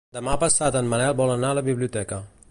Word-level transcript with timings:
Demà 0.17 0.31
passat 0.43 0.77
en 0.79 0.89
Manel 0.93 1.13
vol 1.19 1.33
anar 1.33 1.51
a 1.53 1.57
la 1.59 1.67
biblioteca. 1.69 2.23